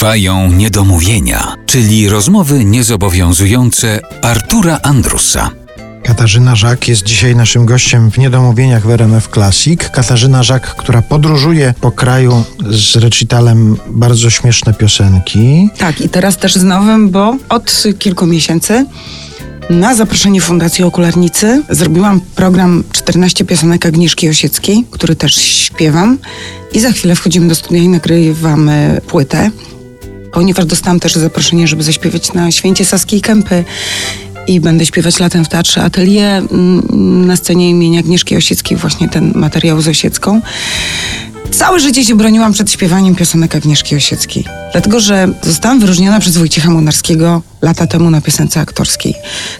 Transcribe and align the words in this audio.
Trwają 0.00 0.52
niedomówienia, 0.52 1.56
czyli 1.66 2.08
rozmowy 2.08 2.64
niezobowiązujące 2.64 4.00
Artura 4.22 4.78
Andrusa. 4.82 5.50
Katarzyna 6.04 6.56
Żak 6.56 6.88
jest 6.88 7.02
dzisiaj 7.02 7.36
naszym 7.36 7.66
gościem 7.66 8.10
w 8.10 8.18
Niedomówieniach 8.18 8.86
w 8.86 8.90
RMF 8.90 9.28
Classic. 9.28 9.80
Katarzyna 9.92 10.42
Żak, 10.42 10.74
która 10.74 11.02
podróżuje 11.02 11.74
po 11.80 11.92
kraju 11.92 12.44
z 12.70 12.96
recitalem 12.96 13.76
bardzo 13.90 14.30
śmieszne 14.30 14.74
piosenki. 14.74 15.68
Tak, 15.78 16.00
i 16.00 16.08
teraz 16.08 16.36
też 16.36 16.54
z 16.54 16.64
nowym, 16.64 17.10
bo 17.10 17.36
od 17.48 17.82
kilku 17.98 18.26
miesięcy 18.26 18.86
na 19.70 19.94
zaproszenie 19.94 20.40
Fundacji 20.40 20.84
Okularnicy 20.84 21.62
zrobiłam 21.70 22.20
program 22.20 22.84
14 22.92 23.44
piosenek 23.44 23.86
Agnieszki 23.86 24.28
Osieckiej, 24.28 24.84
który 24.90 25.16
też 25.16 25.34
śpiewam. 25.34 26.18
I 26.72 26.80
za 26.80 26.92
chwilę 26.92 27.16
wchodzimy 27.16 27.48
do 27.48 27.54
studia 27.54 27.82
i 27.82 27.88
nagrywamy 27.88 29.00
płytę, 29.06 29.50
ponieważ 30.32 30.64
dostałam 30.64 31.00
też 31.00 31.14
zaproszenie, 31.14 31.68
żeby 31.68 31.82
zaśpiewać 31.82 32.32
na 32.32 32.50
święcie 32.50 32.84
Saskiej 32.84 33.20
Kępy 33.20 33.64
i 34.46 34.60
będę 34.60 34.86
śpiewać 34.86 35.20
latem 35.20 35.44
w 35.44 35.48
Teatrze 35.48 35.82
Atelier 35.82 36.42
mm, 36.52 37.26
na 37.26 37.36
scenie 37.36 37.70
imienia 37.70 38.00
Agnieszki 38.00 38.36
Osieckiej, 38.36 38.76
właśnie 38.76 39.08
ten 39.08 39.32
materiał 39.34 39.82
z 39.82 39.88
Osiecką. 39.88 40.40
Całe 41.50 41.80
życie 41.80 42.04
się 42.04 42.14
broniłam 42.14 42.52
przed 42.52 42.72
śpiewaniem 42.72 43.14
piosenek 43.14 43.56
Agnieszki 43.56 43.96
Osieckiej. 43.96 44.44
Dlatego, 44.72 45.00
że 45.00 45.28
zostałam 45.42 45.80
wyróżniona 45.80 46.20
przez 46.20 46.36
Wojciecha 46.36 46.70
Munarskiego 46.70 47.42
lata 47.62 47.86
temu 47.86 48.10
na 48.10 48.20
piosence 48.20 48.60
aktorskiej. 48.60 49.14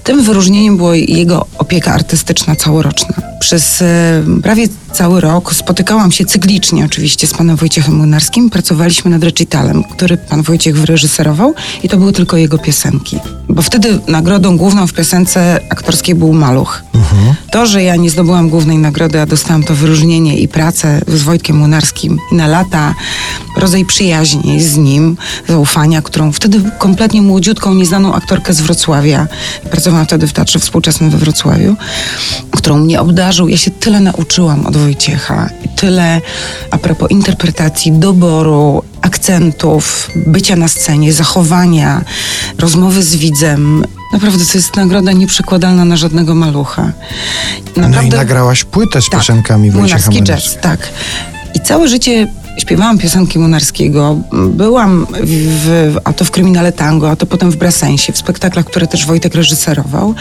Tym 0.04 0.22
wyróżnieniem 0.22 0.76
była 0.76 0.96
jego 0.96 1.46
opieka 1.58 1.92
artystyczna 1.92 2.56
całoroczna. 2.56 3.29
Przez 3.40 3.82
e, 3.82 4.22
prawie 4.42 4.68
cały 4.92 5.20
rok 5.20 5.54
spotykałam 5.54 6.12
się 6.12 6.24
cyklicznie 6.24 6.84
oczywiście 6.84 7.26
z 7.26 7.34
panem 7.34 7.56
Wojciechem 7.56 7.94
Munarskim. 7.94 8.50
Pracowaliśmy 8.50 9.10
nad 9.10 9.24
recitalem, 9.24 9.84
który 9.84 10.16
pan 10.16 10.42
Wojciech 10.42 10.78
wyreżyserował 10.78 11.54
i 11.82 11.88
to 11.88 11.96
były 11.96 12.12
tylko 12.12 12.36
jego 12.36 12.58
piosenki. 12.58 13.18
Bo 13.48 13.62
wtedy 13.62 13.98
nagrodą 14.08 14.56
główną 14.56 14.86
w 14.86 14.92
piosence 14.92 15.60
aktorskiej 15.70 16.14
był 16.14 16.32
Maluch. 16.32 16.82
To, 17.50 17.66
że 17.66 17.82
ja 17.82 17.96
nie 17.96 18.10
zdobyłam 18.10 18.48
głównej 18.48 18.78
nagrody, 18.78 19.20
a 19.20 19.26
dostałam 19.26 19.62
to 19.62 19.74
wyróżnienie 19.74 20.38
i 20.38 20.48
pracę 20.48 21.00
z 21.08 21.22
Wojtkiem 21.22 21.56
Munarskim 21.56 22.18
i 22.32 22.34
na 22.34 22.46
lata 22.46 22.94
rodzaj 23.60 23.84
przyjaźni 23.84 24.62
z 24.62 24.76
nim, 24.76 25.16
zaufania, 25.48 26.02
którą 26.02 26.32
wtedy 26.32 26.60
kompletnie 26.78 27.22
młodziutką, 27.22 27.74
nieznaną 27.74 28.14
aktorkę 28.14 28.52
z 28.52 28.60
Wrocławia, 28.60 29.26
pracowałam 29.70 30.06
wtedy 30.06 30.26
w 30.26 30.32
Teatrze 30.32 30.58
Współczesnym 30.58 31.10
we 31.10 31.18
Wrocławiu, 31.18 31.76
którą 32.50 32.78
mnie 32.78 33.00
obdarzył. 33.00 33.48
Ja 33.48 33.56
się 33.56 33.70
tyle 33.70 34.00
nauczyłam 34.00 34.66
od 34.66 34.76
Wojciecha. 34.76 35.50
Tyle 35.76 36.20
a 36.70 36.78
propos 36.78 37.10
interpretacji, 37.10 37.92
doboru, 37.92 38.82
akcentów, 39.02 40.10
bycia 40.16 40.56
na 40.56 40.68
scenie, 40.68 41.12
zachowania, 41.12 42.04
rozmowy 42.58 43.02
z 43.02 43.16
widzem. 43.16 43.84
Naprawdę 44.12 44.44
to 44.44 44.58
jest 44.58 44.76
nagroda 44.76 45.12
nieprzekładalna 45.12 45.84
na 45.84 45.96
żadnego 45.96 46.34
malucha. 46.34 46.92
No 47.76 48.02
i 48.02 48.08
nagrałaś 48.08 48.64
płytę 48.64 49.02
z 49.02 49.08
Tak, 49.08 49.20
piosenkami 49.20 49.70
Wojciecha 49.70 50.10
jazz, 50.10 50.56
tak. 50.60 50.88
I 51.54 51.60
całe 51.60 51.88
życie 51.88 52.26
śpiewałam 52.60 52.98
piosenki 52.98 53.38
Munarskiego. 53.38 54.16
Byłam, 54.48 55.06
w, 55.22 55.96
a 56.04 56.12
to 56.12 56.24
w 56.24 56.30
Kryminale 56.30 56.72
Tango, 56.72 57.10
a 57.10 57.16
to 57.16 57.26
potem 57.26 57.50
w 57.50 57.56
Brasensie, 57.56 58.12
w 58.12 58.18
spektaklach, 58.18 58.66
które 58.66 58.86
też 58.86 59.06
Wojtek 59.06 59.34
reżyserował. 59.34 60.14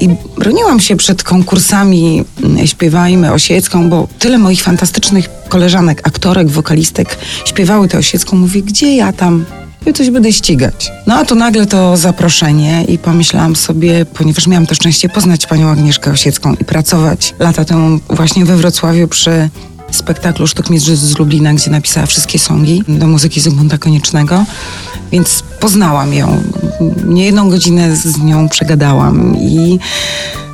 I 0.00 0.08
broniłam 0.38 0.80
się 0.80 0.96
przed 0.96 1.22
konkursami 1.22 2.24
mm, 2.42 2.66
Śpiewajmy 2.66 3.32
Osiecką, 3.32 3.90
bo 3.90 4.08
tyle 4.18 4.38
moich 4.38 4.62
fantastycznych 4.62 5.30
koleżanek, 5.48 6.08
aktorek, 6.08 6.48
wokalistek 6.48 7.18
śpiewały 7.44 7.88
tę 7.88 7.98
Osiecką. 7.98 8.36
Mówię, 8.36 8.62
gdzie 8.62 8.96
ja 8.96 9.12
tam? 9.12 9.44
Ja 9.86 9.92
coś 9.92 10.10
będę 10.10 10.32
ścigać. 10.32 10.92
No 11.06 11.14
a 11.14 11.24
tu 11.24 11.34
nagle 11.34 11.66
to 11.66 11.96
zaproszenie 11.96 12.84
i 12.84 12.98
pomyślałam 12.98 13.56
sobie, 13.56 14.06
ponieważ 14.14 14.46
miałam 14.46 14.66
to 14.66 14.74
szczęście 14.74 15.08
poznać 15.08 15.46
panią 15.46 15.68
Agnieszkę 15.68 16.10
Osiecką 16.10 16.54
i 16.60 16.64
pracować 16.64 17.34
lata 17.38 17.64
temu 17.64 18.00
właśnie 18.10 18.44
we 18.44 18.56
Wrocławiu 18.56 19.08
przy 19.08 19.48
spektaklu 19.92 20.46
Sztuk 20.46 20.70
Mistrz 20.70 20.90
z 20.90 21.18
Lublina, 21.18 21.54
gdzie 21.54 21.70
napisała 21.70 22.06
wszystkie 22.06 22.38
songi 22.38 22.82
do 22.88 23.06
muzyki 23.06 23.40
Zygmunta 23.40 23.78
Koniecznego, 23.78 24.44
więc 25.12 25.42
poznałam 25.60 26.14
ją. 26.14 26.42
Nie 27.04 27.24
jedną 27.24 27.50
godzinę 27.50 27.96
z 27.96 28.18
nią 28.18 28.48
przegadałam 28.48 29.36
i 29.40 29.78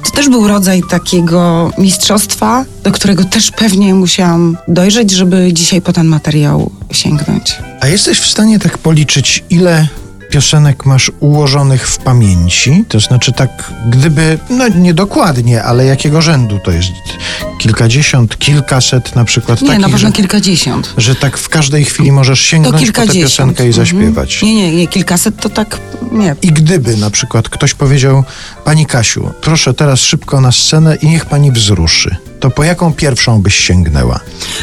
to 0.05 0.11
też 0.11 0.29
był 0.29 0.49
rodzaj 0.49 0.83
takiego 0.91 1.71
mistrzostwa, 1.79 2.65
do 2.83 2.93
którego 2.93 3.25
też 3.25 3.51
pewnie 3.51 3.95
musiałam 3.95 4.57
dojrzeć, 4.69 5.11
żeby 5.11 5.53
dzisiaj 5.53 5.83
po 5.83 5.93
ten 5.93 6.07
materiał 6.07 6.71
sięgnąć. 6.93 7.57
A 7.81 7.87
jesteś 7.87 8.21
w 8.21 8.27
stanie 8.27 8.59
tak 8.59 8.79
policzyć, 8.79 9.45
ile 9.51 9.89
piosenek 10.31 10.87
masz 10.87 11.13
ułożonych 11.21 11.89
w 11.89 11.99
pamięci? 11.99 12.85
To 12.89 13.01
znaczy 13.01 13.33
tak, 13.33 13.73
gdyby, 13.91 14.39
no 14.51 14.69
niedokładnie, 14.69 15.63
ale 15.63 15.85
jakiego 15.85 16.23
rzędu 16.23 16.59
to 16.65 16.71
jest? 16.71 16.93
Kilkadziesiąt, 17.59 18.39
kilkaset 18.39 19.17
na 19.17 19.25
przykład 19.25 19.61
Nie, 19.63 19.67
takich, 19.69 19.83
na 19.83 19.89
pewno 19.89 20.09
że, 20.09 20.13
kilkadziesiąt. 20.13 20.95
że 20.97 21.15
tak 21.15 21.39
w 21.39 21.49
każdej 21.49 21.85
chwili 21.85 22.13
możesz 22.13 22.41
sięgnąć 22.41 22.91
po 22.91 23.07
tę 23.07 23.13
piosenkę 23.13 23.65
i 23.65 23.67
Mhm. 23.67 23.73
zaśpiewać. 23.87 24.43
Nie, 24.43 24.55
nie, 24.55 24.73
nie, 24.77 24.89
kilkaset 24.89 25.37
to 25.41 25.49
tak, 25.49 25.81
nie. 26.13 26.37
I 26.43 26.49
gdyby 26.53 26.97
na 26.97 27.11
przykład 27.11 27.49
ktoś 27.49 27.75
powiedział, 27.75 28.25
Pani 28.65 28.87
Kasiu, 28.87 29.31
proszę 29.41 29.75
teraz 29.75 30.01
szybko 30.01 30.41
na 30.41 30.53
scenę 30.53 30.97
i 30.97 31.07
niech 31.07 31.27
Pani 31.27 31.53
wzruszy, 31.53 32.17
to 32.41 32.51
po 32.51 32.65
jaką 32.65 32.93
pierwszą 32.93 33.43
byś 33.43 33.55
sięgnęła? 33.55 34.21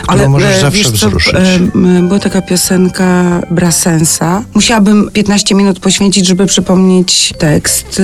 Którą 0.07 0.29
możesz 0.29 0.57
e, 0.57 0.61
zawsze 0.61 0.77
wiesz 0.77 0.87
co, 0.91 0.93
wzruszyć. 1.07 1.33
e, 1.35 1.55
m, 1.75 2.07
była 2.07 2.19
taka 2.19 2.41
piosenka 2.41 3.41
Brasensa. 3.51 4.43
Musiałabym 4.53 5.09
15 5.13 5.55
minut 5.55 5.79
poświęcić, 5.79 6.27
żeby 6.27 6.45
przypomnieć 6.45 7.33
tekst. 7.37 8.01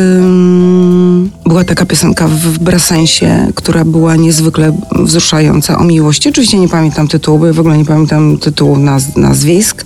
Była 1.46 1.64
taka 1.64 1.86
piosenka 1.86 2.28
w, 2.28 2.60
Brasensie, 2.60 3.48
która 3.56 3.86
była 3.86 4.16
niezwykle 4.16 4.78
wzruszająca 4.92 5.78
o 5.78 5.84
miłości. 5.84 6.30
Oczywiście 6.30 6.60
nie 6.60 6.70
pamiętam 6.70 7.08
tytułu, 7.08 7.40
bo 7.40 7.48
ja 7.48 7.54
w 7.54 7.60
ogóle 7.60 7.78
nie 7.78 7.86
pamiętam 7.86 8.38
tytułu 8.38 8.78
naz, 8.78 9.16
nazwisk, 9.16 9.86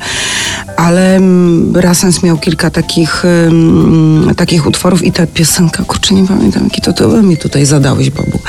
ale 0.78 1.20
Brasens 1.62 2.24
miał 2.24 2.38
kilka 2.38 2.70
takich, 2.70 3.26
ym, 3.26 4.32
takich 4.38 4.68
utworów 4.68 5.04
i 5.04 5.12
ta 5.12 5.28
piosenka, 5.28 5.84
kurczę, 5.84 6.16
nie 6.16 6.28
pamiętam 6.28 6.64
jaki 6.64 6.82
to 6.82 6.94
tytuł, 6.94 7.24
mi 7.24 7.38
tutaj 7.38 7.66
zadałeś, 7.66 8.10
Bobu. 8.10 8.40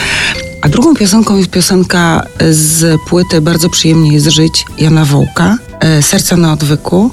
A 0.67 0.69
drugą 0.69 0.95
piosenką 0.95 1.37
jest 1.37 1.51
piosenka 1.51 2.23
z 2.51 3.01
płyty 3.03 3.41
Bardzo 3.41 3.71
przyjemnie 3.71 4.13
jest 4.13 4.27
żyć 4.27 4.65
Jana 4.79 5.05
Wołka, 5.05 5.57
e, 5.81 6.03
Serca 6.03 6.37
na 6.37 6.53
odwyku. 6.53 7.11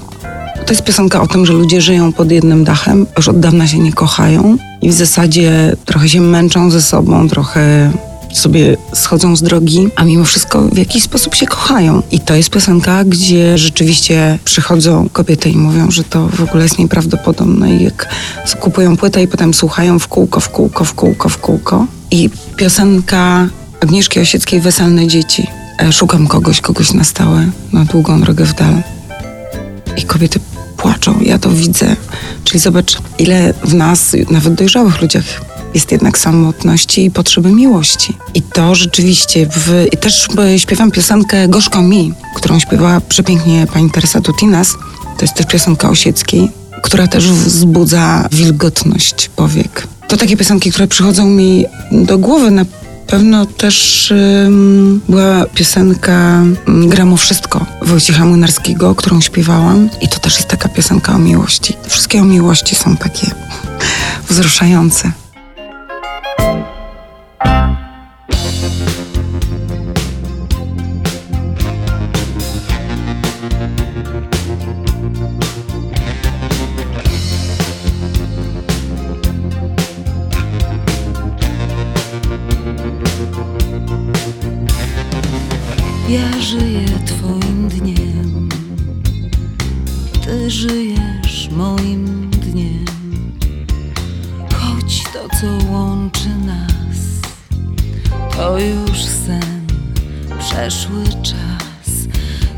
To 0.66 0.74
jest 0.74 0.84
piosenka 0.84 1.22
o 1.22 1.28
tym, 1.28 1.46
że 1.46 1.53
ludzie 1.53 1.81
żyją 1.81 2.13
pod 2.13 2.31
jednym 2.31 2.63
dachem, 2.63 3.06
już 3.18 3.28
od 3.28 3.40
dawna 3.40 3.68
się 3.68 3.80
nie 3.80 3.94
kochają 3.94 4.58
i 4.81 4.90
w 4.90 4.94
zasadzie 4.94 5.75
trochę 5.86 6.09
się 6.09 6.22
męczą 6.22 6.72
ze 6.72 6.81
sobą, 6.81 7.30
trochę 7.30 7.92
sobie 8.34 8.78
schodzą 8.94 9.36
z 9.36 9.42
drogi, 9.44 9.88
a 9.96 10.03
mimo 10.03 10.25
wszystko 10.25 10.62
w 10.62 10.78
jakiś 10.78 11.03
sposób 11.03 11.36
się 11.36 11.46
kochają. 11.46 12.02
I 12.12 12.19
to 12.19 12.36
jest 12.36 12.50
piosenka, 12.50 13.03
gdzie 13.03 13.58
rzeczywiście 13.58 14.40
przychodzą 14.46 15.09
kobiety 15.09 15.50
i 15.50 15.58
mówią, 15.58 15.92
że 15.92 16.03
to 16.03 16.28
w 16.28 16.42
ogóle 16.42 16.63
jest 16.63 16.80
nieprawdopodobne. 16.80 17.75
I 17.75 17.84
jak 17.84 18.09
kupują 18.59 18.97
płytę 18.97 19.24
i 19.24 19.28
potem 19.28 19.53
słuchają 19.53 20.00
w 20.00 20.08
kółko, 20.08 20.40
w 20.40 20.50
kółko, 20.50 20.86
w 20.86 20.94
kółko, 20.94 21.30
w 21.30 21.38
kółko. 21.38 21.88
I 22.13 22.29
piosenka 22.56 23.47
Agnieszki 23.81 24.19
Osieckiej 24.19 24.62
Weselne 24.62 25.07
Dzieci. 25.07 25.47
E, 25.79 25.94
Szukam 25.94 26.28
kogoś, 26.28 26.62
kogoś 26.62 26.94
na 26.94 27.03
stałe, 27.03 27.50
na 27.72 27.85
długą 27.85 28.22
drogę 28.22 28.46
w 28.46 28.53
dal. 28.53 28.84
I 29.97 30.03
kobiety 30.03 30.40
płaczą, 30.78 31.19
ja 31.22 31.40
to 31.40 31.50
widzę. 31.50 31.96
Czyli 32.44 32.59
zobacz, 32.59 32.97
ile 33.19 33.53
w 33.63 33.74
nas, 33.74 34.16
nawet 34.29 34.53
dojrzałych 34.53 35.01
ludziach, 35.01 35.24
jest 35.74 35.91
jednak 35.91 36.18
samotności 36.18 37.06
i 37.06 37.12
potrzeby 37.12 37.51
miłości. 37.51 38.18
I 38.34 38.41
to 38.41 38.75
rzeczywiście, 38.75 39.47
w, 39.51 39.85
i 39.91 39.97
też 39.97 40.28
e, 40.38 40.59
śpiewam 40.59 40.91
piosenkę 40.91 41.47
Gorzko 41.47 41.81
mi, 41.81 42.13
którą 42.35 42.59
śpiewała 42.59 43.01
przepięknie 43.01 43.68
pani 43.74 43.91
Teresa 43.91 44.22
Tutinas. 44.22 44.72
To 45.18 45.25
jest 45.25 45.34
też 45.34 45.45
piosenka 45.45 45.89
Osieckiej, 45.89 46.50
która 46.83 47.07
też 47.07 47.31
wzbudza 47.31 48.27
wilgotność 48.31 49.30
powiek. 49.35 49.88
To 50.07 50.18
takie 50.18 50.38
piosenki, 50.38 50.71
które 50.71 50.88
przychodzą 50.88 51.25
mi 51.25 51.65
do 51.91 52.18
głowy 52.18 52.51
na 52.51 52.65
pewno 53.07 53.45
też 53.45 54.12
ym, 54.45 55.01
była 55.09 55.45
piosenka 55.45 56.41
ym, 56.68 56.89
Gram 56.89 57.13
o 57.13 57.18
wszystko 57.18 57.65
Wojciecha 57.81 58.25
Młynarskiego, 58.25 58.95
którą 58.95 59.21
śpiewałam 59.21 59.89
i 60.01 60.07
to 60.07 60.19
też 60.19 60.35
jest 60.35 60.47
taka 60.47 60.69
piosenka 60.69 61.15
o 61.15 61.19
miłości. 61.19 61.77
Wszystkie 61.88 62.21
o 62.21 62.25
miłości 62.25 62.75
są 62.75 62.97
takie 62.97 63.27
wzruszające. 64.30 65.23
Ja 86.10 86.42
żyję 86.42 86.86
Twoim 87.06 87.70
dniem, 87.70 88.50
Ty 90.26 90.52
żyjesz 90.52 91.50
moim 91.52 92.30
dniem, 92.30 92.86
choć 94.54 95.04
to, 95.04 95.28
co 95.42 95.72
łączy 95.72 96.30
nas, 96.30 96.98
to 98.38 98.60
już 98.60 99.04
sen, 99.04 99.68
przeszły 100.40 101.04
czas. 101.24 102.08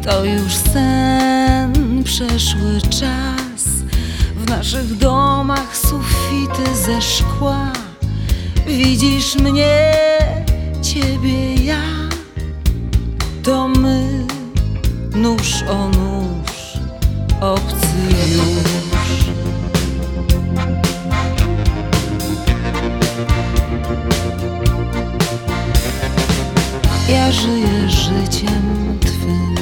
To 0.04 0.26
już 0.26 0.54
sen, 0.54 2.04
przeszły 2.04 2.82
czas. 2.82 3.66
W 4.36 4.50
naszych 4.50 4.98
domach 4.98 5.78
sufity 5.78 6.76
ze 6.86 7.02
szkła. 7.02 7.74
Widzisz 8.68 9.36
mnie, 9.36 9.94
ciebie 10.82 11.56
ja. 11.56 12.05
To 13.46 13.68
my, 13.68 14.26
nóż 15.16 15.64
o 15.70 15.90
nóż, 15.90 16.80
obcy 17.42 17.98
już. 18.34 19.26
Ja 27.10 27.32
żyję 27.32 27.90
życiem 27.90 29.00
Twym, 29.02 29.56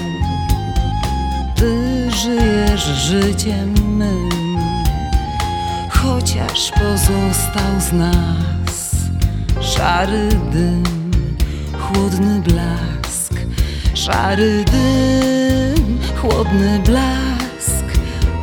Ty 1.56 2.12
żyjesz 2.12 2.86
życiem 2.86 3.98
mym, 3.98 4.30
chociaż 5.90 6.72
pozostał 6.72 7.80
z 7.80 7.94
nas 7.94 8.96
szary 9.62 10.30
dym, 10.52 10.84
chłodny 11.80 12.42
blask, 12.42 12.93
szary 13.94 14.66
dym, 14.66 16.00
chłodny 16.22 16.80
blask. 16.80 17.86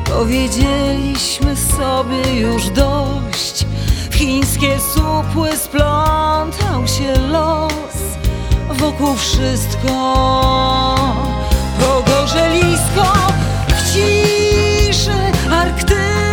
Powiedzieliśmy 0.05 1.57
sobie 1.57 2.41
już 2.41 2.71
dość, 2.71 3.67
w 4.11 4.15
chińskie 4.15 4.79
supły 4.95 5.57
splątał 5.57 6.87
się 6.87 7.21
los. 7.21 7.71
Wokół 8.71 9.15
wszystko 9.15 9.95
pogorzelisko 11.81 13.13
w 13.69 13.93
ciszy 13.93 15.13
arktycznej 15.51 16.30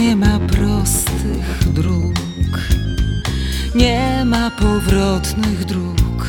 nie 0.00 0.16
ma 0.16 0.38
prostych 0.38 1.72
dróg 1.72 2.14
nie 3.74 4.24
ma 4.24 4.50
powrotnych 4.50 5.64
dróg. 5.64 6.26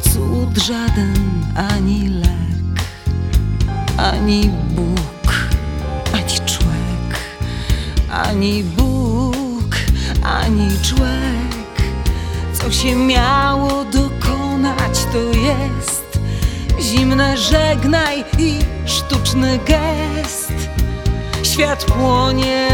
Cud 0.00 0.58
żaden 0.58 1.14
ani 1.56 2.08
lek 2.08 2.84
ani 3.96 4.50
Bóg 4.76 5.32
ani 6.14 6.34
człowiek 6.46 7.10
ani 8.12 8.64
Bóg 8.64 9.76
ani 10.24 10.68
człowiek 10.82 11.76
co 12.52 12.70
się 12.72 12.96
miało 12.96 13.84
dokonać 13.84 15.04
to 15.12 15.18
jest 15.18 16.18
zimne 16.80 17.36
żegnaj 17.36 18.24
i 18.38 18.58
sztuczny 18.86 19.58
gest 19.66 20.69
świat 21.52 21.84
płonie. 21.84 22.68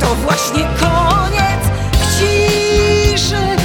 To 0.00 0.14
właśnie 0.14 0.68
koniec 0.80 1.62
ciszy 2.18 3.59